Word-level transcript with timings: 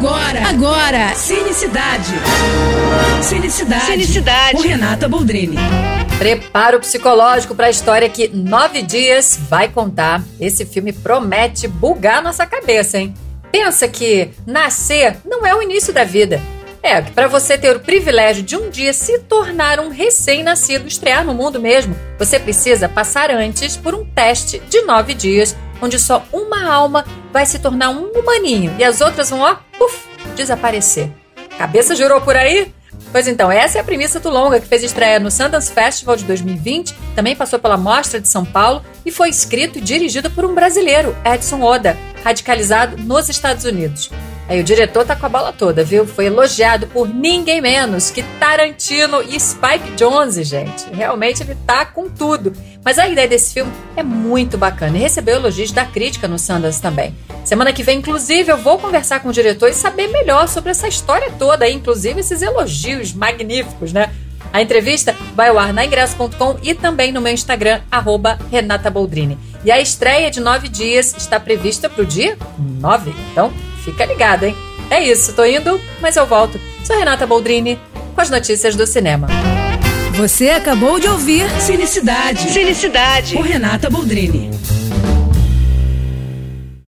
Agora, 0.00 0.48
agora, 0.48 1.14
Cinecidade. 1.14 2.14
Cinecidade. 3.22 3.84
Cinecidade. 3.84 4.56
Com 4.56 4.62
Renata 4.62 5.06
Boldrini. 5.06 5.58
Preparo 6.18 6.80
psicológico 6.80 7.54
para 7.54 7.66
a 7.66 7.70
história 7.70 8.08
que 8.08 8.26
Nove 8.28 8.80
Dias 8.80 9.38
vai 9.50 9.68
contar. 9.68 10.22
Esse 10.40 10.64
filme 10.64 10.90
promete 10.90 11.68
bugar 11.68 12.22
nossa 12.22 12.46
cabeça, 12.46 12.98
hein? 12.98 13.12
Pensa 13.52 13.86
que 13.88 14.30
nascer 14.46 15.18
não 15.22 15.44
é 15.44 15.54
o 15.54 15.60
início 15.60 15.92
da 15.92 16.02
vida. 16.02 16.40
É, 16.82 17.02
que 17.02 17.10
para 17.10 17.28
você 17.28 17.58
ter 17.58 17.76
o 17.76 17.80
privilégio 17.80 18.42
de 18.42 18.56
um 18.56 18.70
dia 18.70 18.94
se 18.94 19.18
tornar 19.18 19.78
um 19.80 19.90
recém-nascido, 19.90 20.88
estrear 20.88 21.26
no 21.26 21.34
mundo 21.34 21.60
mesmo, 21.60 21.94
você 22.18 22.38
precisa 22.38 22.88
passar 22.88 23.30
antes 23.30 23.76
por 23.76 23.94
um 23.94 24.06
teste 24.06 24.60
de 24.60 24.80
nove 24.80 25.12
dias, 25.12 25.54
onde 25.82 25.98
só 25.98 26.24
uma 26.32 26.64
alma 26.64 27.04
vai 27.32 27.46
se 27.46 27.58
tornar 27.58 27.90
um 27.90 28.10
humaninho 28.10 28.74
e 28.78 28.84
as 28.84 29.00
outras 29.00 29.30
vão, 29.30 29.40
ó, 29.40 29.56
puf, 29.78 30.06
desaparecer. 30.36 31.10
Cabeça 31.58 31.94
jurou 31.94 32.20
por 32.20 32.36
aí? 32.36 32.72
Pois 33.12 33.26
então, 33.26 33.50
essa 33.50 33.78
é 33.78 33.80
a 33.80 33.84
premissa 33.84 34.20
do 34.20 34.30
longa 34.30 34.60
que 34.60 34.68
fez 34.68 34.84
estreia 34.84 35.18
no 35.18 35.30
Sundance 35.30 35.72
Festival 35.72 36.16
de 36.16 36.24
2020, 36.24 36.94
também 37.14 37.34
passou 37.34 37.58
pela 37.58 37.76
Mostra 37.76 38.20
de 38.20 38.28
São 38.28 38.44
Paulo 38.44 38.84
e 39.04 39.10
foi 39.10 39.28
escrito 39.28 39.78
e 39.78 39.80
dirigido 39.80 40.30
por 40.30 40.44
um 40.44 40.54
brasileiro, 40.54 41.16
Edson 41.24 41.60
Oda, 41.60 41.96
radicalizado 42.22 42.96
nos 42.98 43.28
Estados 43.28 43.64
Unidos. 43.64 44.10
Aí 44.50 44.58
o 44.58 44.64
diretor 44.64 45.06
tá 45.06 45.14
com 45.14 45.26
a 45.26 45.28
bola 45.28 45.52
toda, 45.52 45.84
viu? 45.84 46.04
Foi 46.04 46.26
elogiado 46.26 46.88
por 46.88 47.08
ninguém 47.08 47.60
menos 47.60 48.10
que 48.10 48.20
Tarantino 48.40 49.22
e 49.22 49.38
Spike 49.38 49.92
Jonze, 49.96 50.42
gente. 50.42 50.86
Realmente 50.92 51.44
ele 51.44 51.56
tá 51.64 51.86
com 51.86 52.10
tudo. 52.10 52.52
Mas 52.84 52.98
a 52.98 53.06
ideia 53.06 53.28
desse 53.28 53.54
filme 53.54 53.70
é 53.94 54.02
muito 54.02 54.58
bacana 54.58 54.98
e 54.98 55.00
recebeu 55.00 55.36
elogios 55.36 55.70
da 55.70 55.84
crítica 55.84 56.26
no 56.26 56.36
Sundance 56.36 56.82
também. 56.82 57.14
Semana 57.44 57.72
que 57.72 57.84
vem, 57.84 57.98
inclusive, 58.00 58.50
eu 58.50 58.58
vou 58.58 58.76
conversar 58.76 59.20
com 59.20 59.28
o 59.28 59.32
diretor 59.32 59.68
e 59.68 59.72
saber 59.72 60.08
melhor 60.08 60.48
sobre 60.48 60.72
essa 60.72 60.88
história 60.88 61.30
toda, 61.38 61.70
inclusive 61.70 62.18
esses 62.18 62.42
elogios 62.42 63.12
magníficos, 63.12 63.92
né? 63.92 64.12
A 64.52 64.60
entrevista 64.60 65.14
vai 65.36 65.50
ao 65.50 65.60
ar 65.60 65.72
na 65.72 65.84
ingresso.com 65.84 66.58
e 66.60 66.74
também 66.74 67.12
no 67.12 67.20
meu 67.20 67.32
Instagram, 67.32 67.82
arroba 67.88 68.36
Renata 68.50 68.90
Boldrini. 68.90 69.38
E 69.64 69.70
a 69.70 69.80
estreia 69.80 70.28
de 70.28 70.40
nove 70.40 70.68
dias 70.68 71.14
está 71.16 71.38
prevista 71.38 71.88
para 71.88 72.02
o 72.02 72.06
dia 72.06 72.36
9. 72.58 73.14
Então, 73.30 73.52
Fica 73.84 74.04
ligado, 74.04 74.44
hein? 74.44 74.56
É 74.90 75.02
isso, 75.02 75.32
tô 75.34 75.44
indo, 75.44 75.80
mas 76.00 76.16
eu 76.16 76.26
volto. 76.26 76.60
Sou 76.84 76.98
Renata 76.98 77.26
Boldrini 77.26 77.78
com 78.14 78.20
as 78.20 78.30
notícias 78.30 78.74
do 78.74 78.86
cinema. 78.86 79.28
Você 80.14 80.50
acabou 80.50 80.98
de 80.98 81.08
ouvir 81.08 81.48
Cinicidade. 81.60 82.50
Cinicidade. 82.50 83.36
Com 83.36 83.42
Renata 83.42 83.88
Boldrini. 83.88 84.50